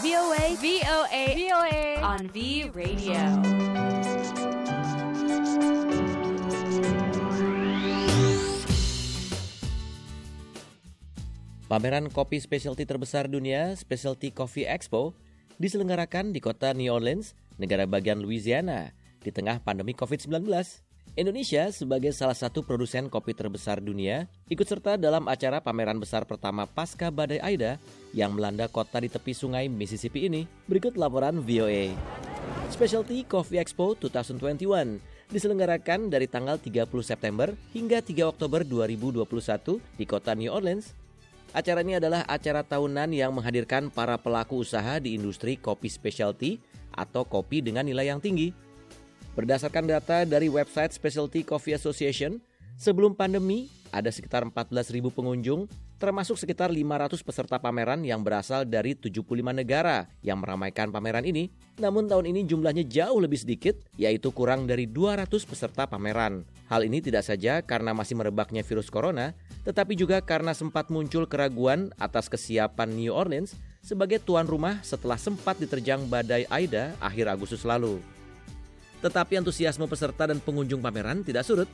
VOA, 0.00 0.56
VOA, 0.56 1.24
VOA 1.36 1.80
on 2.00 2.24
V 2.32 2.72
Radio. 2.72 3.20
Pameran 11.68 12.08
kopi 12.08 12.40
specialty 12.40 12.88
terbesar 12.88 13.28
dunia, 13.28 13.76
Specialty 13.76 14.32
Coffee 14.32 14.64
Expo, 14.64 15.12
diselenggarakan 15.60 16.32
di 16.32 16.40
kota 16.40 16.72
New 16.72 16.88
Orleans, 16.88 17.36
negara 17.60 17.84
bagian 17.84 18.24
Louisiana, 18.24 18.96
di 19.20 19.28
tengah 19.28 19.60
pandemi 19.60 19.92
COVID-19. 19.92 20.48
Indonesia 21.18 21.66
sebagai 21.74 22.14
salah 22.14 22.38
satu 22.38 22.62
produsen 22.62 23.10
kopi 23.10 23.34
terbesar 23.34 23.82
dunia 23.82 24.30
ikut 24.46 24.62
serta 24.62 24.94
dalam 24.94 25.26
acara 25.26 25.58
pameran 25.58 25.98
besar 25.98 26.22
pertama 26.22 26.70
pasca 26.70 27.10
badai 27.10 27.42
Aida 27.42 27.82
yang 28.14 28.38
melanda 28.38 28.70
kota 28.70 29.02
di 29.02 29.10
tepi 29.10 29.34
sungai 29.34 29.66
Mississippi 29.66 30.30
ini. 30.30 30.46
Berikut 30.70 30.94
laporan 30.94 31.42
VOA. 31.42 31.98
Specialty 32.70 33.26
Coffee 33.26 33.58
Expo 33.58 33.98
2021 33.98 35.02
diselenggarakan 35.34 36.14
dari 36.14 36.30
tanggal 36.30 36.62
30 36.62 36.86
September 37.02 37.50
hingga 37.74 37.98
3 37.98 38.30
Oktober 38.30 38.62
2021 38.62 39.26
di 39.98 40.04
kota 40.06 40.38
New 40.38 40.54
Orleans. 40.54 40.94
Acara 41.50 41.82
ini 41.82 41.98
adalah 41.98 42.22
acara 42.30 42.62
tahunan 42.62 43.10
yang 43.10 43.34
menghadirkan 43.34 43.90
para 43.90 44.14
pelaku 44.14 44.62
usaha 44.62 45.02
di 45.02 45.18
industri 45.18 45.58
kopi 45.58 45.90
specialty 45.90 46.62
atau 46.94 47.26
kopi 47.26 47.58
dengan 47.58 47.82
nilai 47.82 48.14
yang 48.14 48.22
tinggi. 48.22 48.69
Berdasarkan 49.38 49.86
data 49.86 50.26
dari 50.26 50.50
website 50.50 50.90
Specialty 50.90 51.46
Coffee 51.46 51.78
Association, 51.78 52.42
sebelum 52.74 53.14
pandemi 53.14 53.70
ada 53.94 54.10
sekitar 54.10 54.42
14.000 54.42 55.10
pengunjung, 55.10 55.70
termasuk 56.02 56.34
sekitar 56.34 56.72
500 56.72 57.20
peserta 57.22 57.60
pameran 57.62 58.02
yang 58.02 58.24
berasal 58.26 58.66
dari 58.66 58.96
75 58.98 59.22
negara 59.54 60.08
yang 60.24 60.40
meramaikan 60.42 60.90
pameran 60.90 61.22
ini. 61.28 61.52
Namun 61.78 62.10
tahun 62.10 62.26
ini 62.32 62.42
jumlahnya 62.48 62.88
jauh 62.90 63.20
lebih 63.22 63.38
sedikit, 63.38 63.78
yaitu 63.94 64.34
kurang 64.34 64.64
dari 64.66 64.90
200 64.90 65.28
peserta 65.46 65.86
pameran. 65.86 66.42
Hal 66.66 66.82
ini 66.86 66.98
tidak 66.98 67.26
saja 67.26 67.62
karena 67.62 67.94
masih 67.94 68.18
merebaknya 68.18 68.66
virus 68.66 68.90
corona, 68.90 69.36
tetapi 69.62 69.94
juga 69.94 70.18
karena 70.24 70.56
sempat 70.56 70.88
muncul 70.88 71.28
keraguan 71.28 71.94
atas 72.02 72.26
kesiapan 72.26 72.94
New 72.96 73.14
Orleans 73.14 73.54
sebagai 73.84 74.18
tuan 74.22 74.48
rumah 74.48 74.82
setelah 74.82 75.18
sempat 75.18 75.58
diterjang 75.60 76.06
badai 76.10 76.50
Aida 76.50 76.96
akhir 76.98 77.30
Agustus 77.30 77.62
lalu. 77.62 78.00
Tetapi 79.00 79.40
antusiasme 79.40 79.88
peserta 79.88 80.28
dan 80.28 80.38
pengunjung 80.40 80.84
pameran 80.84 81.24
tidak 81.24 81.44
surut, 81.44 81.68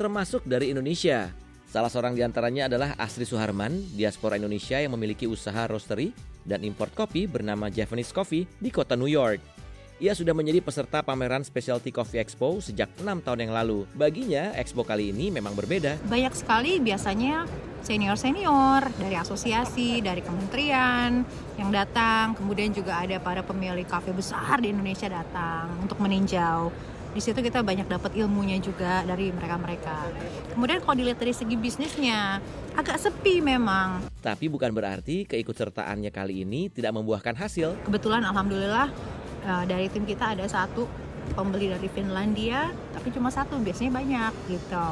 termasuk 0.00 0.40
dari 0.48 0.72
Indonesia. 0.72 1.28
Salah 1.70 1.92
seorang 1.92 2.18
di 2.18 2.24
antaranya 2.24 2.66
adalah 2.66 2.98
Asri 2.98 3.22
Suharman, 3.22 3.94
diaspora 3.94 4.34
Indonesia 4.40 4.80
yang 4.80 4.96
memiliki 4.96 5.28
usaha 5.28 5.68
roastery 5.70 6.10
dan 6.42 6.64
import 6.66 6.90
kopi 6.96 7.28
bernama 7.30 7.70
Japanese 7.70 8.10
Coffee 8.10 8.48
di 8.58 8.72
kota 8.72 8.96
New 8.96 9.06
York. 9.06 9.59
Ia 10.00 10.16
sudah 10.16 10.32
menjadi 10.32 10.64
peserta 10.64 11.04
pameran 11.04 11.44
Specialty 11.44 11.92
Coffee 11.92 12.24
Expo 12.24 12.56
sejak 12.64 12.88
enam 13.04 13.20
tahun 13.20 13.44
yang 13.44 13.52
lalu. 13.52 13.84
Baginya, 13.92 14.48
expo 14.56 14.80
kali 14.80 15.12
ini 15.12 15.28
memang 15.28 15.52
berbeda. 15.52 16.00
Banyak 16.08 16.32
sekali 16.32 16.80
biasanya 16.80 17.44
senior-senior 17.84 18.96
dari 18.96 19.20
asosiasi, 19.20 20.00
dari 20.00 20.24
kementerian 20.24 21.20
yang 21.60 21.68
datang. 21.68 22.32
Kemudian 22.32 22.72
juga 22.72 23.04
ada 23.04 23.20
para 23.20 23.44
pemilik 23.44 23.84
kafe 23.84 24.16
besar 24.16 24.64
di 24.64 24.72
Indonesia 24.72 25.04
datang 25.12 25.68
untuk 25.84 26.00
meninjau. 26.00 26.72
Di 27.12 27.20
situ 27.20 27.36
kita 27.44 27.60
banyak 27.60 27.84
dapat 27.84 28.16
ilmunya 28.16 28.56
juga 28.56 29.04
dari 29.04 29.28
mereka-mereka. 29.28 30.16
Kemudian 30.56 30.80
kalau 30.80 30.96
dilihat 30.96 31.20
dari 31.20 31.36
segi 31.36 31.60
bisnisnya, 31.60 32.40
agak 32.72 32.96
sepi 32.96 33.44
memang. 33.44 34.08
Tapi 34.24 34.48
bukan 34.48 34.72
berarti 34.72 35.28
keikutsertaannya 35.28 36.08
kali 36.08 36.48
ini 36.48 36.72
tidak 36.72 36.96
membuahkan 36.96 37.36
hasil. 37.36 37.76
Kebetulan 37.84 38.24
alhamdulillah 38.24 39.19
uh, 39.44 39.64
dari 39.64 39.86
tim 39.92 40.04
kita 40.04 40.34
ada 40.38 40.46
satu 40.46 40.88
pembeli 41.36 41.70
dari 41.70 41.86
Finlandia 41.86 42.74
tapi 42.96 43.14
cuma 43.14 43.30
satu 43.30 43.60
biasanya 43.62 43.92
banyak 43.94 44.32
gitu. 44.50 44.88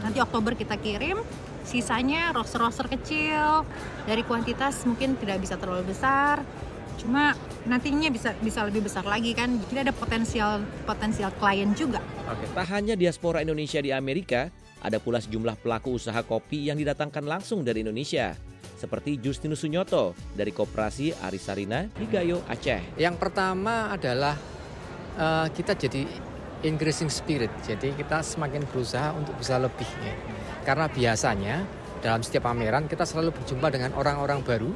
Nanti 0.00 0.18
Oktober 0.22 0.56
kita 0.56 0.80
kirim 0.80 1.20
sisanya 1.62 2.34
roster-roster 2.34 2.90
kecil 2.90 3.62
dari 4.02 4.26
kuantitas 4.26 4.82
mungkin 4.82 5.14
tidak 5.14 5.38
bisa 5.46 5.54
terlalu 5.54 5.94
besar 5.94 6.42
cuma 7.02 7.34
nantinya 7.66 8.10
bisa 8.14 8.30
bisa 8.38 8.62
lebih 8.62 8.86
besar 8.86 9.02
lagi 9.02 9.34
kan 9.34 9.58
jadi 9.66 9.90
ada 9.90 9.92
potensial 9.94 10.62
potensial 10.86 11.34
klien 11.34 11.74
juga. 11.74 11.98
Oke, 12.30 12.46
tak 12.54 12.66
hanya 12.70 12.94
diaspora 12.94 13.42
Indonesia 13.42 13.82
di 13.82 13.90
Amerika, 13.90 14.50
ada 14.78 15.02
pula 15.02 15.18
sejumlah 15.18 15.58
pelaku 15.58 15.98
usaha 15.98 16.22
kopi 16.22 16.70
yang 16.70 16.78
didatangkan 16.78 17.26
langsung 17.26 17.66
dari 17.66 17.82
Indonesia. 17.82 18.38
Seperti 18.82 19.22
Justinus 19.22 19.62
Sunyoto 19.62 20.10
dari 20.34 20.50
Koperasi 20.50 21.14
Arisarina 21.22 21.86
di 21.94 22.02
Gayo, 22.10 22.42
Aceh. 22.50 22.98
Yang 22.98 23.14
pertama 23.22 23.94
adalah 23.94 24.34
uh, 25.14 25.46
kita 25.54 25.78
jadi 25.78 26.02
increasing 26.66 27.06
spirit. 27.06 27.54
Jadi 27.62 27.94
kita 27.94 28.26
semakin 28.26 28.66
berusaha 28.66 29.14
untuk 29.14 29.38
bisa 29.38 29.54
lebih. 29.62 29.86
Ya. 30.02 30.14
Karena 30.66 30.90
biasanya 30.90 31.62
dalam 32.02 32.26
setiap 32.26 32.50
pameran 32.50 32.90
kita 32.90 33.06
selalu 33.06 33.30
berjumpa 33.38 33.70
dengan 33.70 33.94
orang-orang 33.94 34.42
baru 34.42 34.74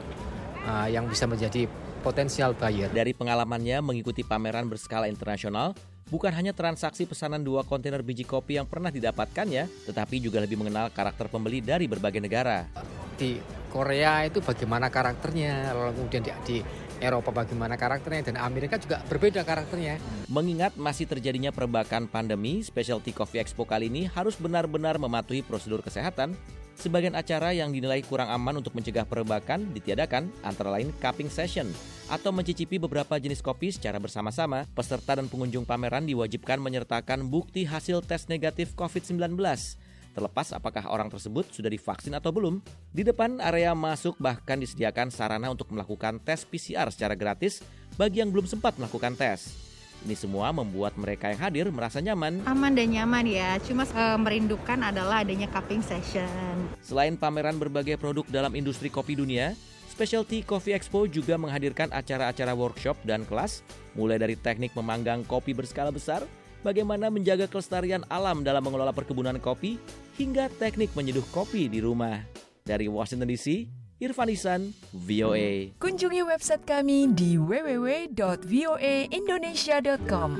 uh, 0.71 0.87
yang 0.87 1.11
bisa 1.11 1.27
menjadi 1.27 1.67
potensial 2.07 2.55
buyer. 2.55 2.87
Dari 2.95 3.11
pengalamannya 3.11 3.83
mengikuti 3.83 4.23
pameran 4.23 4.71
berskala 4.71 5.11
internasional, 5.11 5.75
bukan 6.07 6.31
hanya 6.31 6.55
transaksi 6.55 7.11
pesanan 7.11 7.43
dua 7.43 7.67
kontainer 7.67 8.07
biji 8.07 8.23
kopi 8.23 8.55
yang 8.55 8.71
pernah 8.71 8.95
didapatkannya, 8.95 9.91
tetapi 9.91 10.23
juga 10.23 10.39
lebih 10.39 10.63
mengenal 10.63 10.95
karakter 10.95 11.27
pembeli 11.27 11.59
dari 11.59 11.91
berbagai 11.91 12.23
negara. 12.23 12.71
Di 13.19 13.43
Korea 13.77 14.25
itu 14.25 14.41
bagaimana 14.41 14.89
karakternya, 14.89 15.77
lalu 15.77 16.01
kemudian 16.01 16.25
di, 16.25 16.33
di 16.49 16.57
Eropa 16.97 17.29
bagaimana 17.29 17.77
karakternya, 17.77 18.33
dan 18.33 18.41
Amerika 18.41 18.81
juga 18.81 19.05
berbeda 19.05 19.45
karakternya. 19.45 20.01
Mengingat 20.33 20.81
masih 20.81 21.05
terjadinya 21.05 21.53
perbakan 21.53 22.09
pandemi, 22.09 22.65
Specialty 22.65 23.13
Coffee 23.13 23.45
Expo 23.45 23.69
kali 23.69 23.93
ini 23.93 24.09
harus 24.09 24.41
benar-benar 24.41 24.97
mematuhi 24.97 25.45
prosedur 25.45 25.85
kesehatan. 25.85 26.33
Sebagian 26.77 27.17
acara 27.17 27.57
yang 27.57 27.73
dinilai 27.73 28.05
kurang 28.05 28.29
aman 28.29 28.61
untuk 28.61 28.73
mencegah 28.77 29.05
perbakan 29.05 29.73
ditiadakan, 29.77 30.29
antara 30.45 30.73
lain 30.73 30.93
cupping 31.01 31.29
session 31.29 31.69
atau 32.09 32.33
mencicipi 32.33 32.77
beberapa 32.77 33.17
jenis 33.17 33.41
kopi 33.41 33.73
secara 33.73 33.97
bersama-sama. 33.97 34.69
Peserta 34.77 35.17
dan 35.17 35.29
pengunjung 35.29 35.65
pameran 35.65 36.05
diwajibkan 36.05 36.61
menyertakan 36.61 37.29
bukti 37.29 37.65
hasil 37.65 38.05
tes 38.05 38.29
negatif 38.29 38.77
COVID-19 38.77 39.37
terlepas 40.17 40.57
apakah 40.57 40.89
orang 40.89 41.13
tersebut 41.13 41.53
sudah 41.53 41.69
divaksin 41.69 42.17
atau 42.17 42.33
belum. 42.33 42.65
Di 42.89 43.05
depan 43.05 43.37
area 43.45 43.77
masuk 43.77 44.17
bahkan 44.17 44.57
disediakan 44.57 45.13
sarana 45.13 45.53
untuk 45.53 45.69
melakukan 45.69 46.17
tes 46.25 46.49
PCR 46.49 46.89
secara 46.89 47.13
gratis 47.13 47.61
bagi 48.01 48.25
yang 48.25 48.33
belum 48.33 48.49
sempat 48.49 48.81
melakukan 48.81 49.13
tes. 49.13 49.53
Ini 50.09 50.17
semua 50.17 50.53
membuat 50.57 50.97
mereka 50.97 51.29
yang 51.29 51.41
hadir 51.41 51.67
merasa 51.69 52.01
nyaman. 52.01 52.45
aman 52.49 52.73
dan 52.73 52.89
nyaman 52.93 53.25
ya 53.29 53.61
cuma 53.65 53.85
eh, 53.85 54.19
merindukan 54.21 54.79
adalah 54.81 55.25
adanya 55.25 55.49
cupping 55.49 55.81
session 55.81 56.69
Selain 56.85 57.17
pameran 57.17 57.57
berbagai 57.57 57.97
produk 57.97 58.25
dalam 58.29 58.53
industri 58.55 58.93
kopi 58.93 59.17
dunia, 59.17 59.57
Specialty 59.97 60.45
Coffee 60.45 60.77
Expo 60.77 61.09
juga 61.09 61.41
menghadirkan 61.41 61.89
acara-acara 61.89 62.53
workshop 62.53 63.01
dan 63.09 63.25
kelas, 63.25 63.65
mulai 63.97 64.21
dari 64.21 64.37
teknik 64.37 64.77
memanggang 64.77 65.25
kopi 65.25 65.57
berskala 65.57 65.89
besar, 65.89 66.21
bagaimana 66.67 67.07
menjaga 67.07 67.47
kelestarian 67.47 68.03
alam 68.11 68.43
dalam 68.43 68.67
mengelola 68.67 68.91
perkebunan 68.91 69.39
kopi, 69.39 69.79
hingga 70.19 70.51
teknik 70.59 70.91
menyeduh 70.99 71.23
kopi 71.31 71.71
di 71.71 71.79
rumah. 71.79 72.27
Dari 72.67 72.91
Washington 72.91 73.31
DC, 73.31 73.71
Irfan 74.03 74.35
Isan, 74.35 74.75
VOA. 74.91 75.71
Kunjungi 75.79 76.27
website 76.27 76.67
kami 76.67 77.07
di 77.15 77.39
www.voaindonesia.com. 77.39 80.31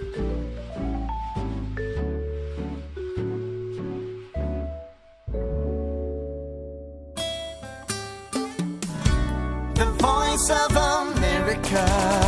The 9.79 9.87
voice 10.03 10.49
of 10.51 10.75
America. 10.75 12.26